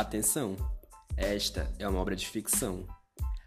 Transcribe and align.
Atenção! 0.00 0.56
Esta 1.14 1.70
é 1.78 1.86
uma 1.86 2.00
obra 2.00 2.16
de 2.16 2.26
ficção. 2.26 2.86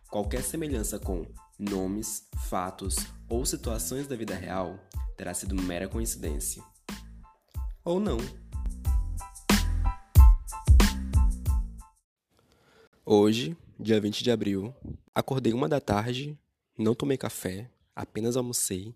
Qualquer 0.07 0.43
semelhança 0.43 0.99
com 0.99 1.25
nomes, 1.57 2.29
fatos 2.47 2.95
ou 3.27 3.43
situações 3.43 4.05
da 4.05 4.15
vida 4.15 4.35
real 4.35 4.77
terá 5.17 5.33
sido 5.33 5.55
mera 5.55 5.87
coincidência. 5.87 6.63
Ou 7.83 7.99
não. 7.99 8.17
Hoje, 13.03 13.57
dia 13.79 13.99
20 13.99 14.23
de 14.23 14.29
abril, 14.29 14.75
acordei 15.15 15.53
uma 15.53 15.67
da 15.67 15.81
tarde, 15.81 16.37
não 16.77 16.93
tomei 16.93 17.17
café, 17.17 17.67
apenas 17.95 18.37
almocei 18.37 18.93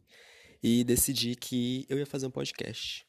e 0.62 0.84
decidi 0.84 1.36
que 1.36 1.88
eu 1.90 1.98
ia 1.98 2.06
fazer 2.06 2.28
um 2.28 2.32
podcast. 2.32 3.07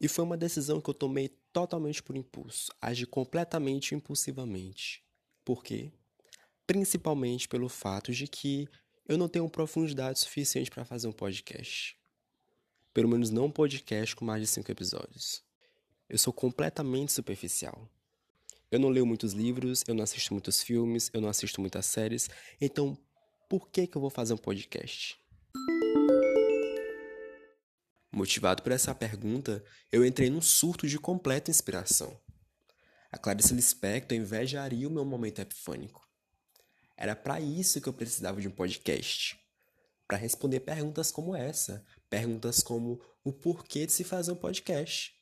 E 0.00 0.08
foi 0.08 0.24
uma 0.24 0.36
decisão 0.36 0.80
que 0.80 0.90
eu 0.90 0.94
tomei 0.94 1.28
totalmente 1.52 2.02
por 2.02 2.16
impulso, 2.16 2.72
agi 2.80 3.06
completamente 3.06 3.94
impulsivamente. 3.94 5.02
Por 5.44 5.62
quê? 5.62 5.92
Principalmente 6.66 7.48
pelo 7.48 7.68
fato 7.68 8.12
de 8.12 8.26
que 8.26 8.68
eu 9.06 9.18
não 9.18 9.28
tenho 9.28 9.48
profundidade 9.48 10.18
suficiente 10.18 10.70
para 10.70 10.84
fazer 10.84 11.06
um 11.06 11.12
podcast. 11.12 11.96
Pelo 12.92 13.08
menos 13.08 13.30
não 13.30 13.46
um 13.46 13.50
podcast 13.50 14.16
com 14.16 14.24
mais 14.24 14.40
de 14.40 14.46
cinco 14.46 14.70
episódios. 14.70 15.42
Eu 16.08 16.18
sou 16.18 16.32
completamente 16.32 17.12
superficial. 17.12 17.88
Eu 18.70 18.78
não 18.78 18.88
leio 18.88 19.06
muitos 19.06 19.32
livros, 19.32 19.84
eu 19.86 19.94
não 19.94 20.02
assisto 20.02 20.32
muitos 20.32 20.62
filmes, 20.62 21.10
eu 21.12 21.20
não 21.20 21.28
assisto 21.28 21.60
muitas 21.60 21.86
séries, 21.86 22.28
então 22.60 22.98
por 23.48 23.68
que, 23.68 23.86
que 23.86 23.96
eu 23.96 24.00
vou 24.00 24.10
fazer 24.10 24.34
um 24.34 24.38
podcast? 24.38 25.16
Motivado 28.14 28.62
por 28.62 28.70
essa 28.70 28.94
pergunta, 28.94 29.64
eu 29.90 30.06
entrei 30.06 30.30
num 30.30 30.40
surto 30.40 30.86
de 30.86 31.00
completa 31.00 31.50
inspiração. 31.50 32.16
A 33.10 33.18
Clarice 33.18 33.52
Lispector 33.52 34.16
invejaria 34.16 34.86
o 34.86 34.90
meu 34.90 35.04
momento 35.04 35.40
epifânico. 35.40 36.08
Era 36.96 37.16
para 37.16 37.40
isso 37.40 37.80
que 37.80 37.88
eu 37.88 37.92
precisava 37.92 38.40
de 38.40 38.46
um 38.46 38.52
podcast. 38.52 39.36
Para 40.06 40.16
responder 40.16 40.60
perguntas 40.60 41.10
como 41.10 41.34
essa, 41.34 41.84
perguntas 42.08 42.62
como 42.62 43.02
o 43.24 43.32
porquê 43.32 43.84
de 43.84 43.92
se 43.92 44.04
fazer 44.04 44.30
um 44.30 44.36
podcast. 44.36 45.12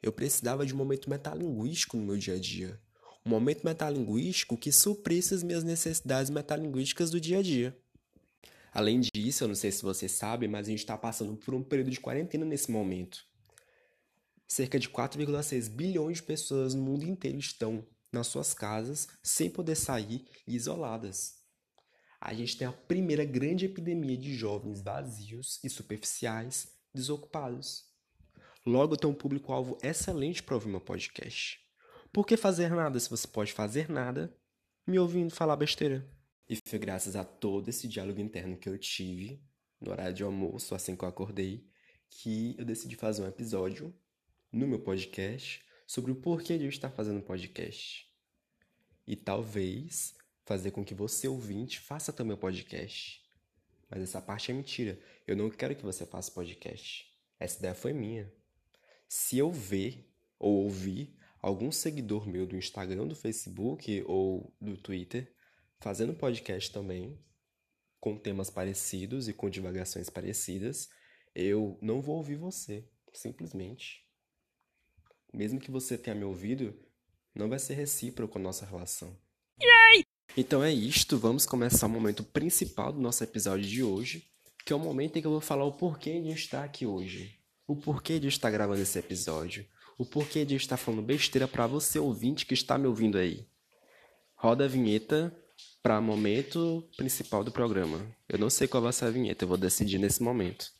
Eu 0.00 0.12
precisava 0.12 0.64
de 0.64 0.72
um 0.72 0.76
momento 0.76 1.10
metalinguístico 1.10 1.96
no 1.96 2.04
meu 2.04 2.16
dia 2.16 2.34
a 2.34 2.38
dia. 2.38 2.80
Um 3.26 3.30
momento 3.30 3.64
metalinguístico 3.64 4.56
que 4.56 4.70
suprisse 4.70 5.34
as 5.34 5.42
minhas 5.42 5.64
necessidades 5.64 6.30
metalinguísticas 6.30 7.10
do 7.10 7.20
dia 7.20 7.40
a 7.40 7.42
dia. 7.42 7.76
Além 8.72 9.00
disso, 9.00 9.44
eu 9.44 9.48
não 9.48 9.54
sei 9.54 9.72
se 9.72 9.82
você 9.82 10.08
sabe, 10.08 10.46
mas 10.46 10.66
a 10.66 10.70
gente 10.70 10.80
está 10.80 10.96
passando 10.96 11.36
por 11.36 11.54
um 11.54 11.62
período 11.62 11.90
de 11.90 12.00
quarentena 12.00 12.44
nesse 12.44 12.70
momento. 12.70 13.24
Cerca 14.46 14.78
de 14.78 14.88
4,6 14.88 15.68
bilhões 15.68 16.18
de 16.18 16.22
pessoas 16.22 16.74
no 16.74 16.82
mundo 16.82 17.04
inteiro 17.04 17.38
estão 17.38 17.86
nas 18.12 18.26
suas 18.26 18.54
casas, 18.54 19.08
sem 19.22 19.50
poder 19.50 19.76
sair 19.76 20.24
e 20.46 20.54
isoladas. 20.54 21.40
A 22.20 22.34
gente 22.34 22.56
tem 22.56 22.66
a 22.66 22.72
primeira 22.72 23.24
grande 23.24 23.64
epidemia 23.64 24.16
de 24.16 24.34
jovens 24.34 24.82
vazios 24.82 25.58
e 25.64 25.70
superficiais, 25.70 26.68
desocupados. 26.92 27.84
Logo, 28.66 28.96
tenho 28.96 29.12
um 29.12 29.16
público-alvo 29.16 29.78
excelente 29.82 30.42
para 30.42 30.54
ouvir 30.54 30.68
meu 30.68 30.80
podcast. 30.80 31.58
Por 32.12 32.26
que 32.26 32.36
fazer 32.36 32.70
nada 32.70 33.00
se 33.00 33.08
você 33.08 33.26
pode 33.26 33.52
fazer 33.52 33.88
nada 33.88 34.36
me 34.86 34.98
ouvindo 34.98 35.32
falar 35.32 35.56
besteira? 35.56 36.06
E 36.50 36.56
foi 36.66 36.80
graças 36.80 37.14
a 37.14 37.22
todo 37.22 37.68
esse 37.68 37.86
diálogo 37.86 38.20
interno 38.20 38.56
que 38.56 38.68
eu 38.68 38.76
tive 38.76 39.40
no 39.80 39.92
horário 39.92 40.12
de 40.12 40.24
almoço, 40.24 40.74
assim 40.74 40.96
que 40.96 41.04
eu 41.04 41.08
acordei, 41.08 41.64
que 42.08 42.56
eu 42.58 42.64
decidi 42.64 42.96
fazer 42.96 43.22
um 43.22 43.28
episódio 43.28 43.94
no 44.50 44.66
meu 44.66 44.80
podcast 44.80 45.64
sobre 45.86 46.10
o 46.10 46.16
porquê 46.16 46.58
de 46.58 46.64
eu 46.64 46.68
estar 46.68 46.90
fazendo 46.90 47.22
podcast. 47.22 48.04
E 49.06 49.14
talvez 49.14 50.16
fazer 50.44 50.72
com 50.72 50.84
que 50.84 50.92
você, 50.92 51.28
ouvinte, 51.28 51.78
faça 51.78 52.12
também 52.12 52.34
o 52.34 52.36
podcast. 52.36 53.24
Mas 53.88 54.02
essa 54.02 54.20
parte 54.20 54.50
é 54.50 54.54
mentira. 54.54 54.98
Eu 55.28 55.36
não 55.36 55.48
quero 55.50 55.76
que 55.76 55.84
você 55.84 56.04
faça 56.04 56.32
podcast. 56.32 57.16
Essa 57.38 57.60
ideia 57.60 57.76
foi 57.76 57.92
minha. 57.92 58.28
Se 59.08 59.38
eu 59.38 59.52
ver 59.52 60.04
ou 60.36 60.64
ouvir 60.64 61.16
algum 61.40 61.70
seguidor 61.70 62.26
meu 62.26 62.44
do 62.44 62.56
Instagram, 62.56 63.06
do 63.06 63.14
Facebook 63.14 64.02
ou 64.04 64.52
do 64.60 64.76
Twitter 64.76 65.32
fazendo 65.80 66.14
podcast 66.14 66.70
também, 66.70 67.18
com 67.98 68.16
temas 68.16 68.50
parecidos 68.50 69.28
e 69.28 69.32
com 69.32 69.50
divagações 69.50 70.08
parecidas, 70.10 70.90
eu 71.34 71.78
não 71.80 72.00
vou 72.00 72.16
ouvir 72.16 72.36
você, 72.36 72.84
simplesmente. 73.12 74.06
Mesmo 75.32 75.58
que 75.58 75.70
você 75.70 75.96
tenha 75.96 76.14
me 76.14 76.24
ouvido, 76.24 76.74
não 77.34 77.48
vai 77.48 77.58
ser 77.58 77.74
recíproco 77.74 78.38
a 78.38 78.42
nossa 78.42 78.66
relação. 78.66 79.16
Yay! 79.60 80.04
Então 80.36 80.62
é 80.62 80.72
isto, 80.72 81.18
vamos 81.18 81.46
começar 81.46 81.86
o 81.86 81.90
momento 81.90 82.22
principal 82.22 82.92
do 82.92 83.00
nosso 83.00 83.24
episódio 83.24 83.66
de 83.66 83.82
hoje, 83.82 84.28
que 84.64 84.72
é 84.72 84.76
o 84.76 84.78
momento 84.78 85.16
em 85.16 85.20
que 85.20 85.26
eu 85.26 85.32
vou 85.32 85.40
falar 85.40 85.64
o 85.64 85.72
porquê 85.72 86.20
de 86.20 86.30
estar 86.30 86.62
aqui 86.62 86.86
hoje. 86.86 87.38
O 87.66 87.76
porquê 87.76 88.18
de 88.18 88.28
estar 88.28 88.50
gravando 88.50 88.82
esse 88.82 88.98
episódio. 88.98 89.66
O 89.96 90.04
porquê 90.04 90.44
de 90.44 90.56
estar 90.56 90.76
falando 90.76 91.02
besteira 91.02 91.48
para 91.48 91.66
você 91.66 91.98
ouvinte 91.98 92.44
que 92.44 92.54
está 92.54 92.76
me 92.76 92.86
ouvindo 92.86 93.16
aí. 93.16 93.46
Roda 94.34 94.64
a 94.64 94.68
vinheta 94.68 95.36
para 95.82 96.00
momento 96.00 96.88
principal 96.96 97.42
do 97.42 97.52
programa. 97.52 98.06
Eu 98.28 98.38
não 98.38 98.50
sei 98.50 98.68
qual 98.68 98.82
vai 98.82 98.92
ser 98.92 99.06
a 99.06 99.10
vinheta, 99.10 99.44
eu 99.44 99.48
vou 99.48 99.56
decidir 99.56 99.98
nesse 99.98 100.22
momento. 100.22 100.72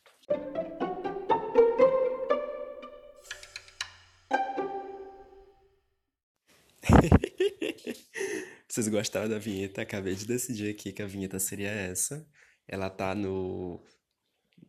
Vocês 8.67 8.87
gostaram 8.87 9.29
da 9.29 9.37
vinheta? 9.39 9.81
Acabei 9.81 10.15
de 10.15 10.25
decidir 10.25 10.69
aqui 10.69 10.93
que 10.93 11.01
a 11.01 11.07
vinheta 11.07 11.39
seria 11.39 11.69
essa. 11.69 12.25
Ela 12.67 12.89
tá 12.89 13.13
no 13.15 13.83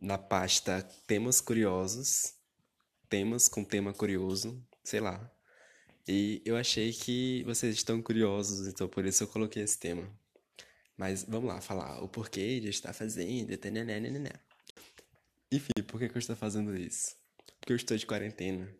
na 0.01 0.17
pasta 0.17 0.81
temas 1.07 1.39
curiosos, 1.39 2.33
temas 3.07 3.47
com 3.47 3.63
tema 3.63 3.93
curioso, 3.93 4.61
sei 4.83 4.99
lá. 4.99 5.31
E 6.07 6.41
eu 6.45 6.57
achei 6.57 6.91
que 6.91 7.43
vocês 7.45 7.75
estão 7.75 8.01
curiosos, 8.01 8.67
então 8.67 8.89
por 8.89 9.05
isso 9.05 9.23
eu 9.23 9.27
coloquei 9.27 9.63
esse 9.63 9.79
tema. 9.79 10.11
Mas 10.97 11.23
vamos 11.23 11.49
lá, 11.49 11.59
falar 11.59 12.03
o 12.03 12.07
porquê 12.07 12.59
de 12.59 12.69
estar 12.69 12.93
fazendo. 12.93 13.29
Enfim, 15.51 15.83
por 15.87 15.99
que, 15.99 16.09
que 16.09 16.17
eu 16.17 16.19
estou 16.19 16.35
fazendo 16.35 16.75
isso? 16.75 17.15
Porque 17.59 17.73
eu 17.73 17.77
estou 17.77 17.97
de 17.97 18.05
quarentena. 18.05 18.73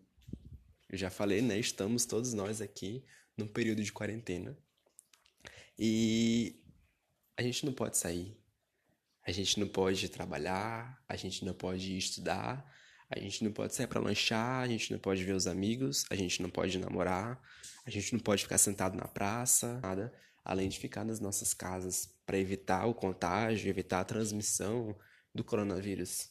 Eu 0.90 0.98
já 0.98 1.10
falei, 1.10 1.42
né? 1.42 1.58
Estamos 1.58 2.06
todos 2.06 2.34
nós 2.34 2.62
aqui 2.62 3.04
num 3.38 3.48
período 3.48 3.84
de 3.84 3.92
quarentena. 3.92 4.58
E 5.78 6.62
a 7.38 7.42
gente 7.42 7.66
não 7.66 7.74
pode 7.74 7.98
sair. 7.98 8.38
A 9.26 9.32
gente 9.32 9.60
não 9.60 9.68
pode 9.68 10.10
trabalhar, 10.10 11.02
a 11.08 11.16
gente 11.16 11.46
não 11.46 11.54
pode 11.54 11.98
estudar, 11.98 12.70
a 13.10 13.18
gente 13.20 13.44
não 13.44 13.52
pode 13.52 13.74
sair 13.74 13.88
para 13.88 14.02
lanchar, 14.02 14.64
a 14.64 14.68
gente 14.68 14.92
não 14.92 15.00
pode 15.00 15.24
ver 15.24 15.34
os 15.34 15.48
amigos, 15.48 16.06
a 16.10 16.16
gente 16.16 16.42
não 16.42 16.50
pode 16.50 16.78
namorar, 16.78 17.42
a 17.86 17.90
gente 17.90 18.12
não 18.14 18.20
pode 18.20 18.44
ficar 18.44 18.58
sentado 18.58 18.98
na 18.98 19.08
praça, 19.08 19.80
nada, 19.82 20.14
além 20.44 20.70
de 20.70 20.80
ficar 20.80 21.04
nas 21.06 21.20
nossas 21.20 21.54
casas 21.54 22.10
para 22.26 22.38
evitar 22.38 22.86
o 22.86 22.94
contágio, 22.94 23.70
evitar 23.70 24.02
a 24.02 24.06
transmissão 24.06 24.98
do 25.34 25.44
coronavírus. 25.44 26.30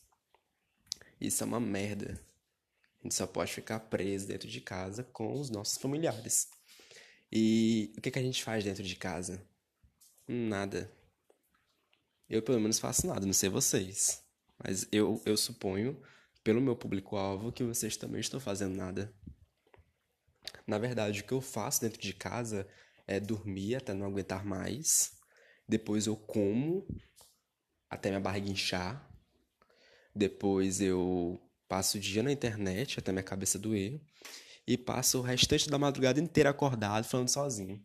Isso 1.21 1.43
é 1.43 1.47
uma 1.47 1.61
merda. 1.61 2.21
A 3.01 3.03
gente 3.05 3.15
só 3.15 3.27
pode 3.27 3.53
ficar 3.53 3.81
preso 3.81 4.27
dentro 4.27 4.49
de 4.49 4.61
casa 4.61 5.03
com 5.05 5.33
os 5.33 5.51
nossos 5.51 5.79
familiares. 5.79 6.49
E 7.31 7.93
o 7.97 8.01
que, 8.01 8.11
que 8.11 8.19
a 8.19 8.23
gente 8.23 8.45
faz 8.45 8.63
dentro 8.63 8.83
de 8.83 8.95
casa? 8.97 9.45
Nada. 10.29 10.93
Eu, 12.29 12.43
pelo 12.43 12.61
menos, 12.61 12.79
faço 12.79 13.07
nada, 13.07 13.27
não 13.27 13.33
sei 13.33 13.49
vocês. 13.49 14.23
Mas 14.63 14.87
eu, 14.93 15.21
eu 15.25 15.37
suponho 15.37 16.01
pelo 16.45 16.61
meu 16.61 16.77
público-alvo 16.77 17.53
que 17.53 17.65
vocês 17.65 17.97
também 17.97 18.21
estão 18.21 18.39
fazendo 18.39 18.77
nada. 18.77 19.13
Na 20.67 20.79
verdade, 20.79 21.21
o 21.21 21.25
que 21.25 21.33
eu 21.33 21.41
faço 21.41 21.81
dentro 21.81 22.01
de 22.01 22.13
casa 22.13 22.69
é 23.13 23.21
dormir 23.21 23.77
até 23.77 23.93
não 23.93 24.07
aguentar 24.07 24.45
mais. 24.45 25.13
Depois 25.69 26.07
eu 26.07 26.17
como 26.17 26.87
até 27.89 28.09
minha 28.09 28.21
barriga 28.21 28.51
inchar. 28.51 29.09
Depois 30.15 30.81
eu 30.81 31.41
passo 31.69 31.99
o 31.99 32.01
dia 32.01 32.23
na 32.23 32.33
internet 32.33 32.99
até 32.99 33.13
minha 33.13 33.23
cabeça 33.23 33.59
doer. 33.59 34.01
E 34.67 34.79
passo 34.79 35.19
o 35.19 35.23
restante 35.23 35.69
da 35.69 35.79
madrugada 35.79 36.21
inteira 36.21 36.51
acordado 36.51 37.05
falando 37.05 37.29
sozinho. 37.29 37.85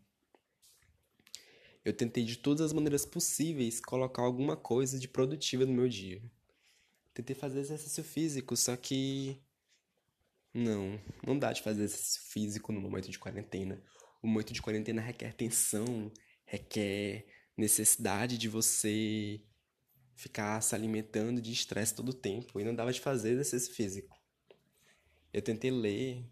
Eu 1.83 1.93
tentei 1.93 2.23
de 2.23 2.37
todas 2.37 2.61
as 2.61 2.73
maneiras 2.73 3.05
possíveis 3.05 3.79
colocar 3.79 4.21
alguma 4.21 4.55
coisa 4.57 4.99
de 4.99 5.07
produtiva 5.07 5.65
no 5.65 5.73
meu 5.73 5.87
dia. 5.87 6.21
Tentei 7.13 7.35
fazer 7.35 7.59
exercício 7.59 8.03
físico, 8.03 8.55
só 8.55 8.75
que. 8.75 9.41
Não, 10.53 10.99
não 11.25 11.37
dá 11.37 11.51
de 11.51 11.61
fazer 11.61 11.83
exercício 11.83 12.21
físico 12.21 12.71
no 12.71 12.81
momento 12.81 13.09
de 13.09 13.17
quarentena. 13.17 13.81
O 14.21 14.27
momento 14.27 14.53
de 14.53 14.61
quarentena 14.61 15.01
requer 15.01 15.33
tensão, 15.33 16.11
requer 16.45 17.25
necessidade 17.55 18.37
de 18.37 18.47
você 18.47 19.41
ficar 20.15 20.61
se 20.61 20.73
alimentando 20.73 21.41
de 21.41 21.51
estresse 21.51 21.93
todo 21.93 22.09
o 22.09 22.13
tempo. 22.13 22.59
E 22.59 22.63
não 22.63 22.75
dava 22.75 22.91
de 22.91 22.99
fazer 22.99 23.31
exercício 23.31 23.73
físico. 23.73 24.17
Eu 25.31 25.41
tentei 25.41 25.69
ler, 25.69 26.25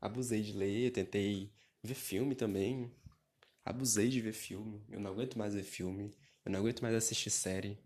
abusei 0.00 0.42
de 0.42 0.52
ler, 0.52 0.86
eu 0.86 0.90
tentei 0.90 1.52
ver 1.82 1.94
filme 1.94 2.34
também. 2.34 2.90
Abusei 3.64 4.08
de 4.08 4.20
ver 4.20 4.32
filme. 4.32 4.82
Eu 4.90 5.00
não 5.00 5.12
aguento 5.12 5.38
mais 5.38 5.54
ver 5.54 5.62
filme. 5.62 6.12
Eu 6.44 6.52
não 6.52 6.60
aguento 6.60 6.80
mais 6.80 6.94
assistir 6.94 7.30
série. 7.30 7.78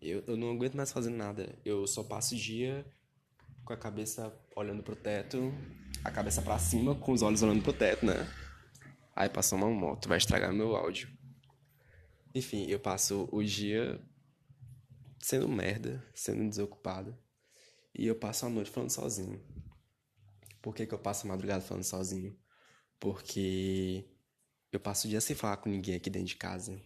Eu, 0.00 0.24
eu 0.26 0.36
não 0.36 0.50
aguento 0.50 0.74
mais 0.74 0.90
fazer 0.90 1.10
nada. 1.10 1.56
Eu 1.64 1.86
só 1.86 2.02
passo 2.02 2.34
o 2.34 2.38
dia 2.38 2.84
com 3.64 3.72
a 3.72 3.76
cabeça 3.76 4.34
olhando 4.54 4.82
pro 4.82 4.94
teto, 4.94 5.52
a 6.02 6.10
cabeça 6.10 6.42
para 6.42 6.58
cima, 6.58 6.94
com 6.94 7.12
os 7.12 7.22
olhos 7.22 7.42
olhando 7.42 7.62
pro 7.62 7.72
teto, 7.72 8.04
né? 8.04 8.43
Aí 9.14 9.28
passou 9.28 9.58
uma 9.58 9.70
moto, 9.70 10.08
vai 10.08 10.18
estragar 10.18 10.52
meu 10.52 10.74
áudio. 10.74 11.08
Enfim, 12.34 12.66
eu 12.68 12.80
passo 12.80 13.28
o 13.30 13.42
dia 13.44 14.00
sendo 15.20 15.48
merda, 15.48 16.04
sendo 16.12 16.48
desocupado. 16.48 17.16
E 17.94 18.06
eu 18.06 18.16
passo 18.16 18.44
a 18.44 18.48
noite 18.48 18.70
falando 18.70 18.90
sozinho. 18.90 19.40
Por 20.60 20.74
que, 20.74 20.84
que 20.84 20.92
eu 20.92 20.98
passo 20.98 21.26
a 21.26 21.28
madrugada 21.28 21.62
falando 21.62 21.84
sozinho? 21.84 22.36
Porque 22.98 24.04
eu 24.72 24.80
passo 24.80 25.06
o 25.06 25.10
dia 25.10 25.20
sem 25.20 25.36
falar 25.36 25.58
com 25.58 25.68
ninguém 25.68 25.94
aqui 25.94 26.10
dentro 26.10 26.28
de 26.28 26.36
casa. 26.36 26.80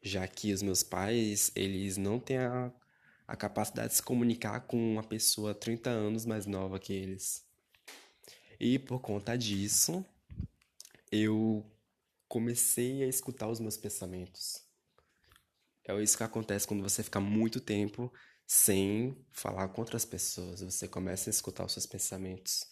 Já 0.00 0.26
que 0.26 0.52
os 0.52 0.62
meus 0.62 0.82
pais, 0.82 1.52
eles 1.54 1.98
não 1.98 2.18
têm 2.18 2.38
a, 2.38 2.72
a 3.26 3.36
capacidade 3.36 3.90
de 3.90 3.96
se 3.96 4.02
comunicar 4.02 4.60
com 4.60 4.94
uma 4.94 5.02
pessoa 5.02 5.54
30 5.54 5.90
anos 5.90 6.24
mais 6.24 6.46
nova 6.46 6.78
que 6.78 6.94
eles. 6.94 7.44
E 8.58 8.78
por 8.78 9.00
conta 9.00 9.36
disso, 9.36 10.04
eu 11.10 11.64
comecei 12.28 13.02
a 13.02 13.06
escutar 13.06 13.48
os 13.48 13.60
meus 13.60 13.76
pensamentos. 13.76 14.62
É 15.86 16.02
isso 16.02 16.16
que 16.16 16.22
acontece 16.22 16.66
quando 16.66 16.82
você 16.82 17.02
fica 17.02 17.18
muito 17.18 17.60
tempo 17.60 18.12
sem 18.46 19.16
falar 19.32 19.68
com 19.68 19.80
outras 19.80 20.04
pessoas. 20.04 20.60
Você 20.60 20.86
começa 20.86 21.30
a 21.30 21.32
escutar 21.32 21.64
os 21.64 21.72
seus 21.72 21.86
pensamentos. 21.86 22.66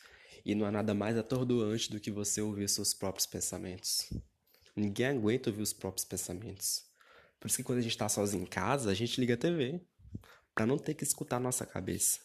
E 0.44 0.54
não 0.54 0.66
há 0.66 0.70
nada 0.70 0.94
mais 0.94 1.16
atordoante 1.16 1.90
do 1.90 1.98
que 1.98 2.10
você 2.10 2.40
ouvir 2.40 2.64
os 2.64 2.72
seus 2.72 2.94
próprios 2.94 3.26
pensamentos. 3.26 4.08
Ninguém 4.76 5.06
aguenta 5.06 5.50
ouvir 5.50 5.62
os 5.62 5.72
próprios 5.72 6.04
pensamentos. 6.04 6.84
Por 7.40 7.48
isso 7.48 7.56
que 7.56 7.62
quando 7.62 7.78
a 7.78 7.82
gente 7.82 7.92
está 7.92 8.08
sozinho 8.08 8.42
em 8.42 8.46
casa, 8.46 8.90
a 8.90 8.94
gente 8.94 9.18
liga 9.20 9.34
a 9.34 9.38
TV. 9.38 9.80
para 10.54 10.66
não 10.66 10.78
ter 10.78 10.94
que 10.94 11.04
escutar 11.04 11.36
a 11.36 11.40
nossa 11.40 11.66
cabeça. 11.66 12.20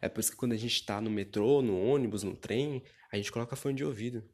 É 0.00 0.08
por 0.08 0.20
isso 0.20 0.30
que 0.30 0.36
quando 0.36 0.52
a 0.52 0.56
gente 0.56 0.74
está 0.74 1.00
no 1.00 1.10
metrô, 1.10 1.60
no 1.60 1.80
ônibus, 1.80 2.22
no 2.22 2.36
trem, 2.36 2.84
a 3.10 3.16
gente 3.16 3.32
coloca 3.32 3.56
fone 3.56 3.74
de 3.74 3.84
ouvido. 3.84 4.28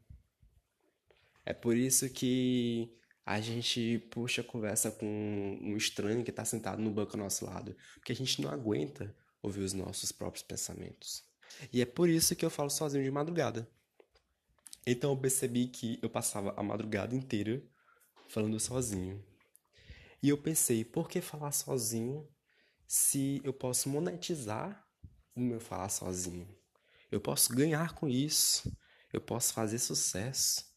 É 1.45 1.53
por 1.53 1.77
isso 1.77 2.09
que 2.09 2.91
a 3.25 3.39
gente 3.39 3.99
puxa 4.11 4.41
a 4.41 4.43
conversa 4.43 4.91
com 4.91 5.59
um 5.61 5.77
estranho 5.77 6.23
que 6.23 6.29
está 6.29 6.43
sentado 6.43 6.81
no 6.81 6.91
banco 6.91 7.13
ao 7.13 7.23
nosso 7.23 7.45
lado, 7.45 7.75
porque 7.95 8.11
a 8.11 8.15
gente 8.15 8.41
não 8.41 8.49
aguenta 8.49 9.15
ouvir 9.41 9.61
os 9.61 9.73
nossos 9.73 10.11
próprios 10.11 10.43
pensamentos. 10.43 11.23
E 11.71 11.81
é 11.81 11.85
por 11.85 12.09
isso 12.09 12.35
que 12.35 12.43
eu 12.43 12.49
falo 12.49 12.69
sozinho 12.69 13.03
de 13.03 13.11
madrugada. 13.11 13.69
Então 14.85 15.11
eu 15.11 15.17
percebi 15.17 15.67
que 15.67 15.99
eu 16.01 16.09
passava 16.09 16.53
a 16.57 16.63
madrugada 16.63 17.15
inteira 17.15 17.63
falando 18.27 18.59
sozinho. 18.59 19.23
E 20.21 20.29
eu 20.29 20.37
pensei, 20.37 20.83
por 20.83 21.07
que 21.07 21.21
falar 21.21 21.51
sozinho 21.51 22.27
se 22.87 23.41
eu 23.43 23.53
posso 23.53 23.89
monetizar 23.89 24.83
o 25.35 25.39
meu 25.39 25.59
falar 25.59 25.89
sozinho? 25.89 26.47
Eu 27.11 27.21
posso 27.21 27.53
ganhar 27.53 27.93
com 27.93 28.07
isso. 28.07 28.71
Eu 29.13 29.21
posso 29.21 29.53
fazer 29.53 29.79
sucesso 29.79 30.74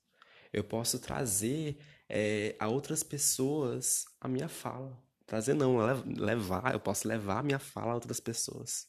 eu 0.53 0.65
posso 0.65 0.99
trazer 0.99 1.79
é, 2.09 2.57
a 2.59 2.69
outras 2.69 3.03
pessoas 3.03 4.07
a 4.21 4.29
minha 4.29 4.49
fala. 4.49 4.99
Trazer 5.27 5.55
não, 5.55 5.77
levar, 6.07 6.73
eu 6.73 6.81
posso 6.81 7.07
levar 7.07 7.41
a 7.41 7.43
minha 7.43 7.59
fala 7.59 7.93
a 7.93 7.95
outras 7.95 8.19
pessoas. 8.19 8.89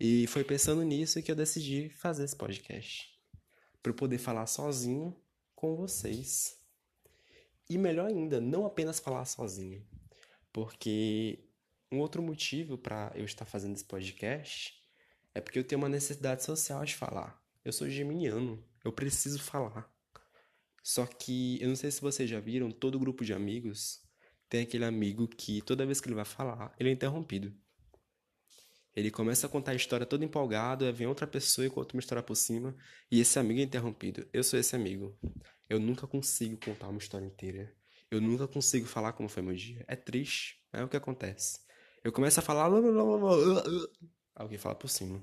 E 0.00 0.26
foi 0.26 0.44
pensando 0.44 0.82
nisso 0.82 1.22
que 1.22 1.30
eu 1.30 1.36
decidi 1.36 1.90
fazer 1.90 2.24
esse 2.24 2.36
podcast. 2.36 3.10
Para 3.82 3.90
eu 3.90 3.94
poder 3.94 4.18
falar 4.18 4.46
sozinho 4.46 5.14
com 5.54 5.76
vocês. 5.76 6.58
E 7.68 7.76
melhor 7.76 8.06
ainda, 8.06 8.40
não 8.40 8.64
apenas 8.64 9.00
falar 9.00 9.24
sozinho. 9.24 9.84
Porque 10.52 11.46
um 11.90 11.98
outro 11.98 12.22
motivo 12.22 12.78
para 12.78 13.12
eu 13.14 13.24
estar 13.24 13.44
fazendo 13.44 13.74
esse 13.74 13.84
podcast 13.84 14.82
é 15.34 15.40
porque 15.40 15.58
eu 15.58 15.64
tenho 15.64 15.80
uma 15.80 15.88
necessidade 15.88 16.44
social 16.44 16.84
de 16.84 16.94
falar. 16.94 17.42
Eu 17.64 17.72
sou 17.72 17.88
geminiano, 17.88 18.62
eu 18.84 18.92
preciso 18.92 19.38
falar. 19.38 19.90
Só 20.86 21.04
que 21.04 21.60
eu 21.60 21.68
não 21.68 21.74
sei 21.74 21.90
se 21.90 22.00
vocês 22.00 22.30
já 22.30 22.38
viram, 22.38 22.70
todo 22.70 22.96
grupo 22.96 23.24
de 23.24 23.32
amigos 23.32 24.00
tem 24.48 24.62
aquele 24.62 24.84
amigo 24.84 25.26
que 25.26 25.60
toda 25.62 25.84
vez 25.84 26.00
que 26.00 26.06
ele 26.06 26.14
vai 26.14 26.24
falar, 26.24 26.72
ele 26.78 26.90
é 26.90 26.92
interrompido. 26.92 27.52
Ele 28.94 29.10
começa 29.10 29.48
a 29.48 29.50
contar 29.50 29.72
a 29.72 29.74
história 29.74 30.06
todo 30.06 30.24
empolgado, 30.24 30.84
aí 30.84 30.92
vem 30.92 31.08
outra 31.08 31.26
pessoa 31.26 31.66
e 31.66 31.70
conta 31.70 31.96
uma 31.96 31.98
história 31.98 32.22
por 32.22 32.36
cima, 32.36 32.72
e 33.10 33.18
esse 33.18 33.36
amigo 33.36 33.58
é 33.58 33.64
interrompido. 33.64 34.28
Eu 34.32 34.44
sou 34.44 34.60
esse 34.60 34.76
amigo. 34.76 35.18
Eu 35.68 35.80
nunca 35.80 36.06
consigo 36.06 36.56
contar 36.56 36.86
uma 36.86 36.98
história 36.98 37.26
inteira. 37.26 37.74
Eu 38.08 38.20
nunca 38.20 38.46
consigo 38.46 38.86
falar 38.86 39.12
como 39.12 39.28
foi 39.28 39.42
meu 39.42 39.56
dia. 39.56 39.84
É 39.88 39.96
triste, 39.96 40.62
é 40.72 40.84
o 40.84 40.88
que 40.88 40.96
acontece. 40.96 41.58
Eu 42.04 42.12
começo 42.12 42.38
a 42.38 42.44
falar. 42.44 42.70
Alguém 44.36 44.56
fala 44.56 44.76
por 44.76 44.88
cima. 44.88 45.20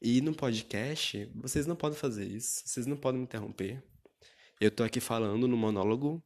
E 0.00 0.20
no 0.20 0.32
podcast, 0.32 1.28
vocês 1.34 1.66
não 1.66 1.74
podem 1.74 1.98
fazer 1.98 2.24
isso. 2.24 2.62
Vocês 2.64 2.86
não 2.86 2.96
podem 2.96 3.18
me 3.18 3.24
interromper. 3.24 3.82
Eu 4.60 4.70
tô 4.70 4.82
aqui 4.82 4.98
falando 4.98 5.46
no 5.46 5.56
monólogo 5.56 6.22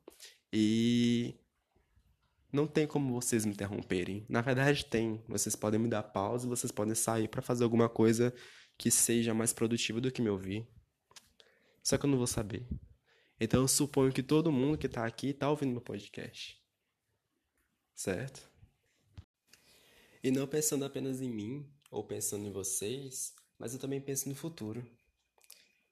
e 0.50 1.34
não 2.50 2.66
tem 2.66 2.86
como 2.86 3.12
vocês 3.12 3.44
me 3.44 3.52
interromperem. 3.52 4.24
Na 4.28 4.40
verdade, 4.40 4.86
tem. 4.86 5.22
Vocês 5.28 5.54
podem 5.54 5.78
me 5.78 5.88
dar 5.88 6.02
pausa, 6.02 6.48
vocês 6.48 6.72
podem 6.72 6.94
sair 6.94 7.28
para 7.28 7.42
fazer 7.42 7.64
alguma 7.64 7.88
coisa 7.88 8.32
que 8.78 8.90
seja 8.90 9.34
mais 9.34 9.52
produtiva 9.52 10.00
do 10.00 10.10
que 10.10 10.22
me 10.22 10.30
ouvir. 10.30 10.66
Só 11.82 11.98
que 11.98 12.06
eu 12.06 12.10
não 12.10 12.16
vou 12.16 12.26
saber. 12.26 12.66
Então 13.38 13.62
eu 13.62 13.68
suponho 13.68 14.12
que 14.12 14.22
todo 14.22 14.52
mundo 14.52 14.78
que 14.78 14.88
tá 14.88 15.04
aqui 15.04 15.34
tá 15.34 15.50
ouvindo 15.50 15.72
meu 15.72 15.80
podcast. 15.80 16.58
Certo? 17.94 18.50
E 20.22 20.30
não 20.30 20.46
pensando 20.46 20.84
apenas 20.84 21.20
em 21.20 21.30
mim 21.30 21.68
ou 21.90 22.02
pensando 22.04 22.46
em 22.46 22.52
vocês, 22.52 23.34
mas 23.58 23.74
eu 23.74 23.80
também 23.80 24.00
penso 24.00 24.28
no 24.28 24.34
futuro. 24.34 24.86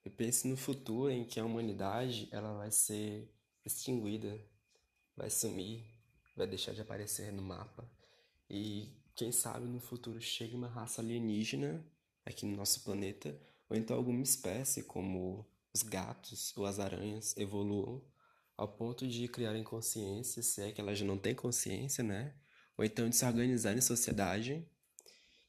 Eu 0.03 0.11
penso 0.11 0.47
no 0.47 0.57
futuro 0.57 1.11
em 1.11 1.23
que 1.23 1.39
a 1.39 1.45
humanidade 1.45 2.27
ela 2.31 2.57
vai 2.57 2.71
ser 2.71 3.31
extinguida, 3.63 4.39
vai 5.15 5.29
sumir, 5.29 5.85
vai 6.35 6.47
deixar 6.47 6.73
de 6.73 6.81
aparecer 6.81 7.31
no 7.31 7.41
mapa. 7.41 7.87
E 8.49 8.89
quem 9.15 9.31
sabe 9.31 9.67
no 9.67 9.79
futuro 9.79 10.19
chegue 10.19 10.55
uma 10.55 10.67
raça 10.67 11.01
alienígena 11.01 11.85
aqui 12.25 12.45
no 12.45 12.57
nosso 12.57 12.83
planeta, 12.83 13.39
ou 13.69 13.77
então 13.77 13.95
alguma 13.95 14.23
espécie 14.23 14.83
como 14.83 15.45
os 15.73 15.83
gatos 15.83 16.55
ou 16.57 16.65
as 16.65 16.79
aranhas 16.79 17.37
evoluam 17.37 18.03
ao 18.57 18.67
ponto 18.67 19.07
de 19.07 19.27
criarem 19.27 19.63
consciência, 19.63 20.41
se 20.43 20.61
é 20.61 20.71
que 20.71 20.81
elas 20.81 20.99
não 21.01 21.17
têm 21.17 21.33
consciência, 21.33 22.03
né? 22.03 22.35
Ou 22.77 22.83
então 22.83 23.07
de 23.07 23.15
se 23.15 23.25
organizar 23.25 23.77
em 23.77 23.81
sociedade 23.81 24.67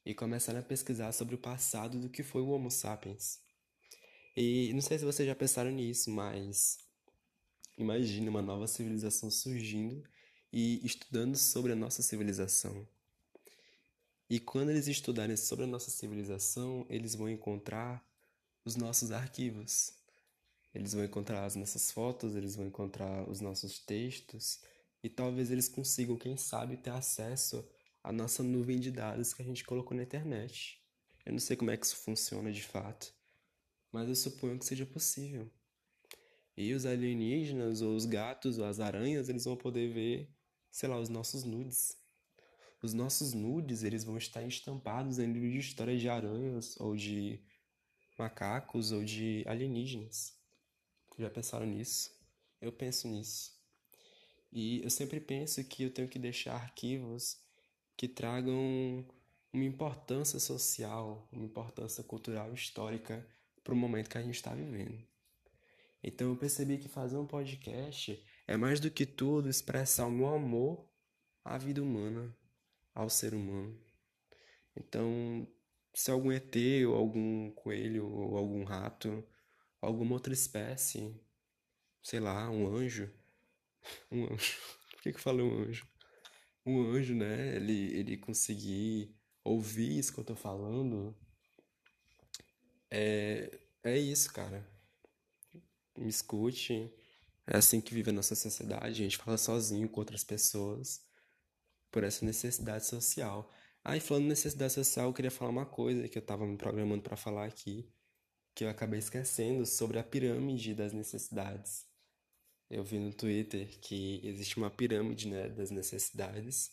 e 0.04 0.14
começarem 0.14 0.60
a 0.60 0.64
pesquisar 0.64 1.12
sobre 1.12 1.34
o 1.34 1.38
passado 1.38 1.98
do 1.98 2.08
que 2.08 2.22
foi 2.22 2.42
o 2.42 2.48
Homo 2.48 2.70
sapiens. 2.70 3.40
E 4.36 4.72
não 4.72 4.80
sei 4.80 4.98
se 4.98 5.04
vocês 5.04 5.28
já 5.28 5.34
pensaram 5.34 5.70
nisso, 5.70 6.10
mas 6.10 6.78
imagine 7.76 8.28
uma 8.28 8.40
nova 8.40 8.66
civilização 8.66 9.30
surgindo 9.30 10.02
e 10.52 10.84
estudando 10.84 11.36
sobre 11.36 11.72
a 11.72 11.76
nossa 11.76 12.02
civilização. 12.02 12.86
E 14.30 14.40
quando 14.40 14.70
eles 14.70 14.88
estudarem 14.88 15.36
sobre 15.36 15.64
a 15.64 15.68
nossa 15.68 15.90
civilização, 15.90 16.86
eles 16.88 17.14
vão 17.14 17.28
encontrar 17.28 18.02
os 18.64 18.76
nossos 18.76 19.12
arquivos. 19.12 19.92
Eles 20.74 20.94
vão 20.94 21.04
encontrar 21.04 21.44
as 21.44 21.54
nossas 21.54 21.90
fotos, 21.90 22.34
eles 22.34 22.56
vão 22.56 22.66
encontrar 22.66 23.28
os 23.28 23.40
nossos 23.42 23.78
textos 23.78 24.60
e 25.02 25.08
talvez 25.10 25.50
eles 25.50 25.68
consigam, 25.68 26.16
quem 26.16 26.36
sabe, 26.38 26.78
ter 26.78 26.90
acesso 26.90 27.62
à 28.02 28.10
nossa 28.10 28.42
nuvem 28.42 28.80
de 28.80 28.90
dados 28.90 29.34
que 29.34 29.42
a 29.42 29.44
gente 29.44 29.64
colocou 29.64 29.94
na 29.94 30.02
internet. 30.02 30.80
Eu 31.26 31.32
não 31.32 31.38
sei 31.38 31.56
como 31.56 31.70
é 31.70 31.76
que 31.76 31.84
isso 31.84 31.96
funciona 31.96 32.50
de 32.50 32.62
fato, 32.62 33.12
mas 33.92 34.08
eu 34.08 34.14
suponho 34.14 34.58
que 34.58 34.64
seja 34.64 34.86
possível. 34.86 35.48
E 36.56 36.72
os 36.72 36.86
alienígenas, 36.86 37.82
ou 37.82 37.94
os 37.94 38.06
gatos, 38.06 38.58
ou 38.58 38.64
as 38.64 38.80
aranhas, 38.80 39.28
eles 39.28 39.44
vão 39.44 39.56
poder 39.56 39.92
ver, 39.92 40.28
sei 40.70 40.88
lá, 40.88 40.98
os 40.98 41.08
nossos 41.08 41.44
nudes. 41.44 41.96
Os 42.82 42.92
nossos 42.94 43.32
nudes, 43.32 43.84
eles 43.84 44.02
vão 44.02 44.16
estar 44.16 44.42
estampados 44.42 45.18
em 45.18 45.32
livros 45.32 45.52
de 45.52 45.58
histórias 45.60 46.00
de 46.00 46.08
aranhas, 46.08 46.78
ou 46.80 46.96
de 46.96 47.40
macacos, 48.18 48.90
ou 48.92 49.04
de 49.04 49.44
alienígenas. 49.46 50.34
Já 51.18 51.30
pensaram 51.30 51.66
nisso? 51.66 52.10
Eu 52.60 52.72
penso 52.72 53.06
nisso. 53.08 53.52
E 54.50 54.82
eu 54.82 54.90
sempre 54.90 55.20
penso 55.20 55.62
que 55.64 55.84
eu 55.84 55.90
tenho 55.90 56.08
que 56.08 56.18
deixar 56.18 56.54
arquivos 56.54 57.38
que 57.96 58.08
tragam 58.08 59.06
uma 59.52 59.64
importância 59.64 60.38
social, 60.38 61.28
uma 61.30 61.44
importância 61.44 62.02
cultural 62.02 62.52
histórica 62.52 63.26
para 63.62 63.74
o 63.74 63.76
momento 63.76 64.10
que 64.10 64.18
a 64.18 64.22
gente 64.22 64.34
está 64.34 64.54
vivendo. 64.54 65.02
Então 66.02 66.30
eu 66.30 66.36
percebi 66.36 66.78
que 66.78 66.88
fazer 66.88 67.16
um 67.16 67.26
podcast 67.26 68.22
é 68.46 68.56
mais 68.56 68.80
do 68.80 68.90
que 68.90 69.06
tudo 69.06 69.48
expressar 69.48 70.06
o 70.06 70.10
meu 70.10 70.34
amor 70.34 70.88
à 71.44 71.56
vida 71.58 71.82
humana, 71.82 72.36
ao 72.94 73.08
ser 73.08 73.34
humano. 73.34 73.78
Então, 74.76 75.46
se 75.94 76.10
algum 76.10 76.32
ET 76.32 76.56
ou 76.88 76.94
algum 76.94 77.50
coelho 77.52 78.08
ou 78.08 78.36
algum 78.36 78.64
rato 78.64 79.24
alguma 79.82 80.14
outra 80.14 80.32
espécie, 80.32 81.12
sei 82.00 82.20
lá, 82.20 82.48
um 82.48 82.74
anjo. 82.74 83.10
Um 84.12 84.32
anjo. 84.32 84.60
Por 84.92 85.02
que, 85.02 85.10
que 85.10 85.18
eu 85.18 85.22
falei 85.22 85.44
um 85.44 85.64
anjo? 85.64 85.84
Um 86.64 86.80
anjo, 86.92 87.16
né? 87.16 87.56
Ele, 87.56 87.92
ele 87.98 88.16
conseguir 88.16 89.12
ouvir 89.42 89.98
isso 89.98 90.14
que 90.14 90.20
eu 90.20 90.24
tô 90.24 90.36
falando. 90.36 91.12
É, 92.94 93.58
é 93.82 93.98
isso, 93.98 94.30
cara. 94.34 94.68
Me 95.96 96.10
escute. 96.10 96.92
É 97.46 97.56
assim 97.56 97.80
que 97.80 97.94
vive 97.94 98.10
a 98.10 98.12
nossa 98.12 98.34
sociedade. 98.34 98.84
A 98.86 99.04
gente 99.04 99.16
fala 99.16 99.38
sozinho 99.38 99.88
com 99.88 100.00
outras 100.00 100.22
pessoas 100.22 101.00
por 101.90 102.04
essa 102.04 102.24
necessidade 102.24 102.86
social. 102.86 103.50
Aí, 103.82 103.98
falando 103.98 104.26
necessidade 104.26 104.74
social, 104.74 105.08
eu 105.08 105.14
queria 105.14 105.30
falar 105.30 105.50
uma 105.50 105.66
coisa 105.66 106.06
que 106.06 106.18
eu 106.18 106.20
estava 106.22 106.46
me 106.46 106.56
programando 106.56 107.02
para 107.02 107.16
falar 107.16 107.46
aqui, 107.46 107.90
que 108.54 108.64
eu 108.64 108.68
acabei 108.68 108.98
esquecendo 108.98 109.64
sobre 109.66 109.98
a 109.98 110.04
pirâmide 110.04 110.74
das 110.74 110.92
necessidades. 110.92 111.86
Eu 112.70 112.84
vi 112.84 112.98
no 112.98 113.12
Twitter 113.12 113.68
que 113.80 114.20
existe 114.22 114.58
uma 114.58 114.70
pirâmide 114.70 115.28
né, 115.28 115.48
das 115.48 115.70
necessidades, 115.70 116.70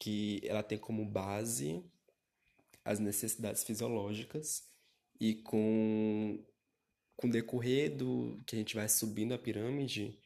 que 0.00 0.40
ela 0.44 0.62
tem 0.64 0.78
como 0.78 1.04
base 1.04 1.84
as 2.84 2.98
necessidades 2.98 3.62
fisiológicas 3.64 4.71
e 5.20 5.34
com 5.34 6.44
com 7.16 7.28
o 7.28 7.30
decorrer 7.30 7.96
do 7.96 8.42
que 8.44 8.56
a 8.56 8.58
gente 8.58 8.74
vai 8.74 8.88
subindo 8.88 9.32
a 9.32 9.38
pirâmide, 9.38 10.18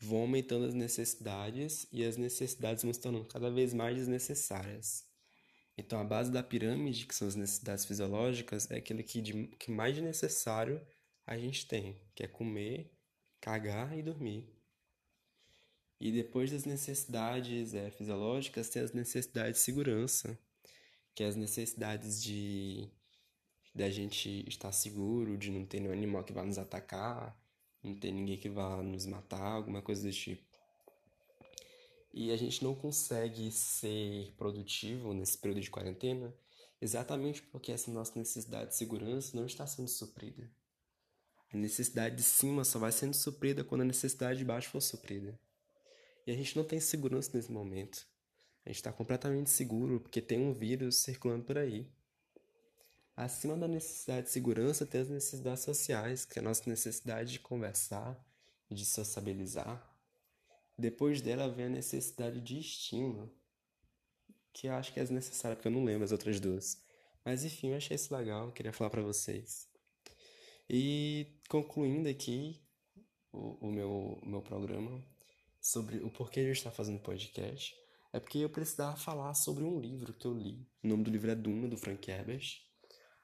vão 0.00 0.22
aumentando 0.22 0.64
as 0.64 0.72
necessidades 0.72 1.86
e 1.92 2.02
as 2.04 2.16
necessidades 2.16 2.82
vão 2.82 2.92
se 2.92 3.00
tornando 3.00 3.26
cada 3.26 3.50
vez 3.50 3.74
mais 3.74 3.96
desnecessárias. 3.96 5.04
Então, 5.76 6.00
a 6.00 6.04
base 6.04 6.30
da 6.30 6.42
pirâmide, 6.42 7.06
que 7.06 7.14
são 7.14 7.28
as 7.28 7.34
necessidades 7.34 7.84
fisiológicas, 7.84 8.70
é 8.70 8.76
aquilo 8.76 9.02
que, 9.02 9.20
de, 9.20 9.46
que 9.58 9.70
mais 9.70 9.94
de 9.94 10.00
necessário 10.00 10.80
a 11.26 11.36
gente 11.36 11.66
tem, 11.66 12.00
que 12.14 12.22
é 12.22 12.26
comer, 12.26 12.90
cagar 13.40 13.96
e 13.96 14.02
dormir. 14.02 14.48
E 16.00 16.10
depois 16.10 16.50
das 16.50 16.64
necessidades 16.64 17.74
é, 17.74 17.90
fisiológicas, 17.90 18.68
tem 18.68 18.82
as 18.82 18.92
necessidades 18.92 19.58
de 19.58 19.64
segurança, 19.64 20.38
que 21.14 21.22
é 21.22 21.26
as 21.26 21.36
necessidades 21.36 22.22
de 22.22 22.90
da 23.74 23.90
gente 23.90 24.44
estar 24.48 24.72
seguro, 24.72 25.36
de 25.36 25.50
não 25.50 25.64
ter 25.64 25.80
nenhum 25.80 25.92
animal 25.92 26.24
que 26.24 26.32
vá 26.32 26.42
nos 26.42 26.58
atacar, 26.58 27.36
não 27.82 27.94
ter 27.94 28.12
ninguém 28.12 28.38
que 28.38 28.48
vá 28.48 28.82
nos 28.82 29.06
matar, 29.06 29.52
alguma 29.52 29.82
coisa 29.82 30.02
do 30.02 30.12
tipo. 30.12 30.42
E 32.12 32.30
a 32.30 32.36
gente 32.36 32.62
não 32.62 32.74
consegue 32.74 33.50
ser 33.50 34.34
produtivo 34.36 35.14
nesse 35.14 35.38
período 35.38 35.62
de 35.62 35.70
quarentena 35.70 36.34
exatamente 36.82 37.40
porque 37.42 37.70
essa 37.70 37.90
nossa 37.92 38.18
necessidade 38.18 38.70
de 38.70 38.76
segurança 38.76 39.36
não 39.36 39.46
está 39.46 39.66
sendo 39.66 39.88
suprida. 39.88 40.50
A 41.52 41.56
necessidade 41.56 42.16
de 42.16 42.22
cima 42.22 42.64
só 42.64 42.78
vai 42.78 42.90
sendo 42.90 43.14
suprida 43.14 43.62
quando 43.62 43.82
a 43.82 43.84
necessidade 43.84 44.40
de 44.40 44.44
baixo 44.44 44.70
for 44.70 44.80
suprida. 44.80 45.38
E 46.26 46.32
a 46.32 46.34
gente 46.34 46.56
não 46.56 46.64
tem 46.64 46.80
segurança 46.80 47.30
nesse 47.34 47.52
momento. 47.52 48.04
A 48.64 48.68
gente 48.68 48.76
está 48.76 48.92
completamente 48.92 49.50
seguro 49.50 50.00
porque 50.00 50.20
tem 50.20 50.40
um 50.40 50.52
vírus 50.52 50.96
circulando 50.96 51.44
por 51.44 51.56
aí. 51.56 51.86
Acima 53.16 53.56
da 53.56 53.68
necessidade 53.68 54.26
de 54.26 54.32
segurança, 54.32 54.86
tem 54.86 55.02
as 55.02 55.08
necessidades 55.08 55.62
sociais, 55.62 56.24
que 56.24 56.38
é 56.38 56.42
a 56.42 56.44
nossa 56.44 56.68
necessidade 56.68 57.32
de 57.32 57.40
conversar, 57.40 58.18
de 58.70 58.86
sociabilizar. 58.86 59.90
Depois 60.78 61.20
dela 61.20 61.48
vem 61.48 61.66
a 61.66 61.68
necessidade 61.68 62.40
de 62.40 62.58
estímulo, 62.58 63.30
que 64.52 64.66
eu 64.66 64.74
acho 64.74 64.92
que 64.92 65.00
é 65.00 65.04
necessária, 65.04 65.56
porque 65.56 65.68
eu 65.68 65.72
não 65.72 65.84
lembro 65.84 66.04
as 66.04 66.12
outras 66.12 66.40
duas. 66.40 66.82
Mas 67.24 67.44
enfim, 67.44 67.68
eu 67.70 67.76
achei 67.76 67.94
isso 67.94 68.14
legal, 68.14 68.50
queria 68.52 68.72
falar 68.72 68.90
para 68.90 69.02
vocês. 69.02 69.68
E 70.68 71.26
concluindo 71.48 72.08
aqui 72.08 72.60
o, 73.30 73.68
o 73.68 73.70
meu, 73.70 74.18
meu 74.24 74.42
programa 74.42 75.02
sobre 75.60 75.98
o 75.98 76.10
porquê 76.10 76.40
eu 76.40 76.52
estar 76.52 76.70
fazendo 76.70 77.00
podcast, 77.00 77.76
é 78.12 78.18
porque 78.18 78.38
eu 78.38 78.50
precisava 78.50 78.96
falar 78.96 79.34
sobre 79.34 79.64
um 79.64 79.78
livro 79.78 80.12
que 80.12 80.26
eu 80.26 80.34
li. 80.34 80.66
O 80.82 80.88
nome 80.88 81.04
do 81.04 81.10
livro 81.10 81.30
é 81.30 81.34
Duna, 81.34 81.68
do 81.68 81.76
Frank 81.76 82.10
Herbert. 82.10 82.71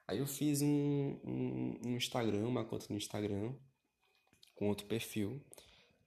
Aí 0.09 0.17
eu 0.17 0.25
fiz 0.25 0.63
um, 0.63 1.19
um, 1.23 1.79
um 1.85 1.95
Instagram, 1.95 2.47
uma 2.47 2.65
conta 2.65 2.87
no 2.89 2.97
Instagram, 2.97 3.53
com 4.55 4.67
outro 4.67 4.87
perfil, 4.87 5.39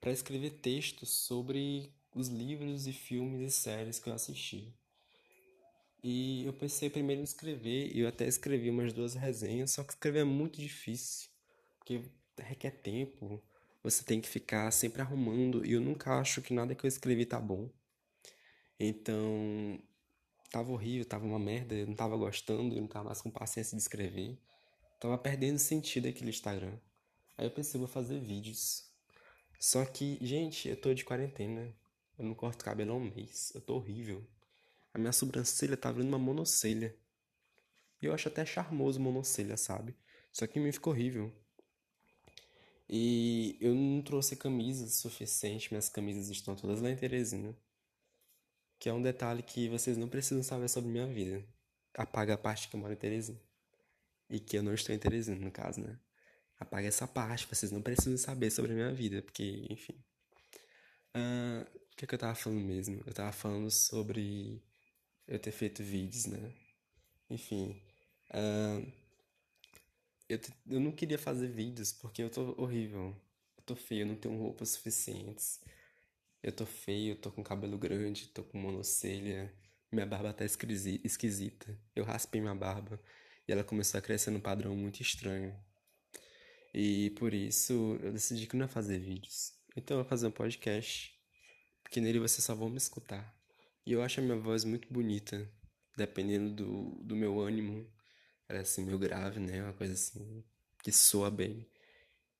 para 0.01 0.11
escrever 0.11 0.51
textos 0.55 1.11
sobre 1.11 1.95
os 2.13 2.27
livros 2.27 2.89
e 2.89 2.93
filmes 2.93 3.41
e 3.41 3.51
séries 3.57 4.01
que 4.01 4.11
eu 4.11 4.13
assisti. 4.13 4.75
E 6.03 6.45
eu 6.45 6.53
pensei 6.53 6.91
primeiro 6.91 7.21
em 7.21 7.25
escrever, 7.25 7.95
e 7.95 8.01
eu 8.01 8.09
até 8.09 8.27
escrevi 8.27 8.71
umas 8.71 8.93
duas 8.93 9.15
resenhas, 9.15 9.71
só 9.71 9.85
que 9.85 9.93
escrever 9.93 10.23
é 10.23 10.25
muito 10.25 10.61
difícil, 10.61 11.31
porque 11.79 12.03
requer 12.37 12.73
tempo, 12.73 13.41
você 13.85 14.03
tem 14.03 14.21
que 14.21 14.29
ficar 14.29 14.69
sempre 14.73 15.01
arrumando, 15.01 15.65
e 15.65 15.75
eu 15.75 15.81
nunca 15.81 16.19
acho 16.19 16.43
que 16.43 16.53
nada 16.53 16.75
que 16.75 16.85
eu 16.85 16.89
escrevi 16.89 17.25
tá 17.25 17.39
bom. 17.39 17.71
Então, 18.81 19.79
tava 20.53 20.71
horrível, 20.71 21.07
tava 21.07 21.25
uma 21.25 21.39
merda, 21.39 21.75
eu 21.75 21.87
não 21.87 21.95
tava 21.95 22.15
gostando, 22.15 22.75
eu 22.75 22.81
não 22.83 22.87
tava 22.87 23.07
mais 23.07 23.23
com 23.23 23.31
paciência 23.31 23.75
de 23.75 23.83
escrever. 23.83 24.39
Tava 25.01 25.17
perdendo 25.17 25.59
sentido 25.59 26.07
aquele 26.07 26.29
Instagram. 26.29 26.79
Aí 27.39 27.47
eu 27.47 27.51
pensei, 27.51 27.79
vou 27.79 27.89
fazer 27.89 28.21
vídeos. 28.21 28.85
Só 29.59 29.85
que, 29.87 30.19
gente, 30.21 30.69
eu 30.69 30.77
tô 30.77 30.93
de 30.93 31.05
quarentena. 31.05 31.75
Eu 32.19 32.27
não 32.27 32.35
corto 32.35 32.65
cabelo 32.65 32.93
há 32.93 32.97
um 32.97 33.01
mês. 33.01 33.51
Eu 33.55 33.63
tô 33.63 33.77
horrível. 33.77 34.23
A 34.93 34.99
minha 34.99 35.13
sobrancelha 35.13 35.77
tá 35.77 35.91
virando 35.91 36.09
uma 36.09 36.19
monocelha. 36.19 36.95
E 38.01 38.07
eu 38.07 38.13
acho 38.13 38.29
até 38.29 38.45
charmoso 38.45 39.01
monocelha, 39.01 39.57
sabe? 39.57 39.97
Só 40.31 40.47
que 40.47 40.61
me 40.61 40.71
ficou 40.71 40.93
horrível. 40.93 41.33
E 42.89 43.57
eu 43.61 43.75
não 43.75 44.03
trouxe 44.03 44.37
camisas 44.37 44.97
suficiente. 44.97 45.71
Minhas 45.71 45.89
camisas 45.89 46.29
estão 46.29 46.55
todas 46.55 46.83
lá 46.83 46.91
em 46.91 46.97
Teresina 46.97 47.57
que 48.83 48.89
é 48.89 48.93
um 48.93 49.01
detalhe 49.01 49.45
que 49.45 49.69
vocês 49.69 49.97
não 49.97 50.09
precisam 50.09 50.43
saber 50.43 50.69
sobre 50.69 50.91
minha 50.91 51.07
vida. 51.07 51.41
Apaga 51.95 52.35
a 52.35 52.37
parte 52.37 52.69
que 52.69 52.75
eu 52.75 52.81
moro 52.81 52.93
em 52.93 52.97
Teresina. 52.97 53.41
E 54.29 54.41
que 54.41 54.59
eu 54.59 54.63
não 54.65 54.75
estou 54.75 54.93
em 54.93 54.99
Teresina, 54.99 55.39
no 55.39 55.53
caso, 55.53 55.81
né? 55.81 56.01
Apaga 56.59 56.89
essa 56.89 57.07
parte, 57.07 57.47
vocês 57.47 57.71
não 57.71 57.81
precisam 57.81 58.19
saber 58.19 58.51
sobre 58.51 58.73
a 58.73 58.75
minha 58.75 58.93
vida, 58.93 59.23
porque, 59.23 59.69
enfim. 59.71 59.95
Uh, 61.15 61.63
o 61.93 61.97
que, 61.97 62.07
é 62.07 62.09
que 62.09 62.13
eu 62.17 62.19
tava 62.19 62.35
falando 62.35 62.59
mesmo? 62.61 63.01
Eu 63.07 63.13
tava 63.13 63.31
falando 63.31 63.71
sobre 63.71 64.61
eu 65.29 65.39
ter 65.39 65.53
feito 65.53 65.81
vídeos, 65.81 66.27
né? 66.27 66.53
Enfim. 67.31 67.81
Uh, 68.31 68.93
eu, 70.29 70.41
eu 70.69 70.81
não 70.81 70.91
queria 70.91 71.19
fazer 71.21 71.47
vídeos 71.47 71.93
porque 71.93 72.21
eu 72.21 72.31
tô 72.31 72.61
horrível. 72.61 73.15
Eu 73.57 73.63
tô 73.65 73.77
feio, 73.77 74.01
eu 74.01 74.07
não 74.09 74.17
tenho 74.17 74.37
roupas 74.37 74.71
suficientes. 74.71 75.61
Eu 76.43 76.51
tô 76.51 76.67
feio, 76.67 77.15
tô 77.15 77.31
com 77.31 77.43
cabelo 77.43 77.79
grande, 77.79 78.27
tô 78.29 78.43
com 78.43 78.59
monocelha, 78.59 79.55
minha 79.93 80.07
barba 80.07 80.33
tá 80.33 80.45
esquisita. 80.45 81.79
Eu 81.95 82.05
raspei 82.05 82.41
minha 82.41 82.55
barba 82.55 83.01
e 83.47 83.53
ela 83.53 83.63
começou 83.63 83.99
a 83.99 84.03
crescer 84.03 84.31
num 84.31 84.41
padrão 84.41 84.75
muito 84.75 85.01
estranho. 85.01 85.55
E 86.75 87.11
por 87.11 87.33
isso 87.33 87.99
eu 88.03 88.13
decidi 88.13 88.47
que 88.47 88.57
não 88.57 88.65
ia 88.65 88.69
fazer 88.69 88.99
vídeos. 88.99 89.53
Então 89.77 89.99
eu 89.99 90.03
vou 90.03 90.09
fazer 90.09 90.27
um 90.27 90.31
podcast, 90.31 91.15
porque 91.83 92.01
nele 92.01 92.19
vocês 92.19 92.43
só 92.43 92.55
vão 92.55 92.69
me 92.69 92.79
escutar. 92.79 93.37
E 93.87 93.93
eu 93.93 94.03
acho 94.03 94.21
a 94.21 94.23
minha 94.23 94.37
voz 94.37 94.65
muito 94.65 94.93
bonita, 94.93 95.49
dependendo 95.97 96.51
do, 96.55 97.05
do 97.05 97.15
meu 97.15 97.39
ânimo. 97.41 97.87
Ela 98.49 98.61
é 98.61 98.63
assim, 98.63 98.85
meio 98.85 98.99
grave, 98.99 99.39
né? 99.39 99.63
Uma 99.63 99.73
coisa 99.75 99.93
assim, 99.93 100.43
que 100.83 100.91
soa 100.91 101.31
bem. 101.31 101.67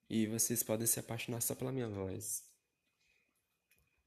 E 0.09 0.27
vocês 0.27 0.63
podem 0.63 0.87
se 0.87 0.99
apaixonar 0.99 1.41
só 1.41 1.55
pela 1.55 1.73
minha 1.73 1.89
voz. 1.89 2.52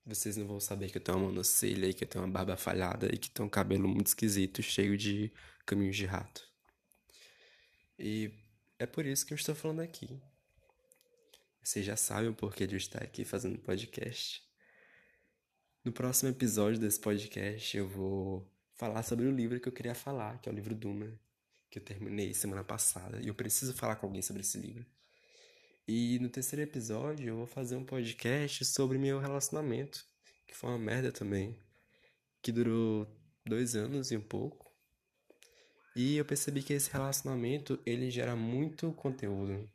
Vocês 0.05 0.37
não 0.37 0.45
vão 0.45 0.59
saber 0.59 0.91
que 0.91 0.97
eu 0.97 1.01
tenho 1.01 1.17
uma 1.17 1.27
monocelha 1.29 1.87
e 1.87 1.93
que 1.93 2.03
eu 2.03 2.07
tenho 2.07 2.23
uma 2.23 2.31
barba 2.31 2.55
falhada 2.55 3.07
e 3.11 3.17
que 3.17 3.29
tenho 3.29 3.47
um 3.47 3.49
cabelo 3.49 3.87
muito 3.87 4.07
esquisito, 4.07 4.61
cheio 4.61 4.95
de 4.95 5.31
caminhos 5.65 5.95
de 5.95 6.05
rato. 6.05 6.47
E 7.97 8.31
é 8.77 8.85
por 8.85 9.05
isso 9.05 9.25
que 9.25 9.33
eu 9.33 9.35
estou 9.35 9.55
falando 9.55 9.79
aqui. 9.79 10.21
Vocês 11.63 11.83
já 11.83 11.97
sabem 11.97 12.29
o 12.29 12.35
porquê 12.35 12.67
de 12.67 12.75
eu 12.75 12.77
estar 12.77 13.01
aqui 13.01 13.25
fazendo 13.25 13.57
podcast. 13.57 14.43
No 15.83 15.91
próximo 15.91 16.29
episódio 16.29 16.79
desse 16.79 16.99
podcast 16.99 17.75
eu 17.75 17.87
vou 17.87 18.47
falar 18.75 19.01
sobre 19.01 19.25
o 19.25 19.31
livro 19.31 19.59
que 19.59 19.67
eu 19.67 19.73
queria 19.73 19.95
falar, 19.95 20.37
que 20.39 20.47
é 20.47 20.51
o 20.51 20.55
livro 20.55 20.75
Duna, 20.75 21.19
que 21.69 21.79
eu 21.79 21.83
terminei 21.83 22.31
semana 22.35 22.63
passada, 22.63 23.19
e 23.21 23.27
eu 23.27 23.33
preciso 23.33 23.73
falar 23.73 23.95
com 23.95 24.05
alguém 24.05 24.21
sobre 24.21 24.41
esse 24.41 24.59
livro. 24.59 24.85
E 25.87 26.17
no 26.17 26.29
terceiro 26.29 26.63
episódio 26.63 27.27
eu 27.27 27.35
vou 27.37 27.45
fazer 27.45 27.75
um 27.75 27.85
podcast 27.85 28.65
sobre 28.65 28.97
meu 28.97 29.19
relacionamento, 29.19 30.03
que 30.47 30.55
foi 30.55 30.71
uma 30.71 30.79
merda 30.79 31.11
também, 31.11 31.55
que 32.41 32.51
durou 32.51 33.07
dois 33.45 33.75
anos 33.75 34.09
e 34.09 34.17
um 34.17 34.21
pouco. 34.21 34.73
E 35.95 36.17
eu 36.17 36.25
percebi 36.25 36.63
que 36.63 36.73
esse 36.73 36.91
relacionamento 36.91 37.79
ele 37.85 38.09
gera 38.09 38.35
muito 38.35 38.91
conteúdo. 38.93 39.69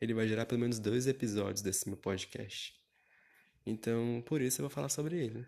Ele 0.00 0.14
vai 0.14 0.26
gerar 0.26 0.46
pelo 0.46 0.60
menos 0.60 0.80
dois 0.80 1.06
episódios 1.06 1.62
desse 1.62 1.88
meu 1.88 1.96
podcast. 1.96 2.74
Então, 3.64 4.22
por 4.26 4.40
isso 4.40 4.60
eu 4.60 4.64
vou 4.64 4.70
falar 4.70 4.88
sobre 4.88 5.16
ele. 5.16 5.46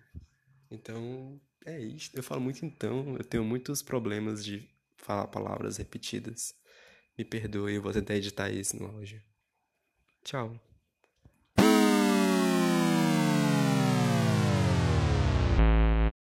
Então, 0.71 1.41
é 1.67 1.81
isso. 1.81 2.11
Eu 2.15 2.23
falo 2.23 2.41
muito 2.41 2.65
então, 2.65 3.17
eu 3.17 3.25
tenho 3.25 3.45
muitos 3.45 3.83
problemas 3.83 4.45
de 4.45 4.71
falar 4.97 5.27
palavras 5.27 5.77
repetidas. 5.77 6.55
Me 7.19 7.25
perdoe, 7.25 7.75
eu 7.75 7.83
vou 7.83 7.93
tentar 7.93 8.15
editar 8.15 8.49
isso 8.49 8.77
no 8.77 8.87
áudio. 8.87 9.32
Ciao. 10.25 10.59